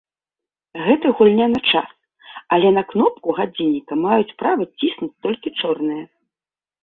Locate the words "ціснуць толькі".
4.79-5.49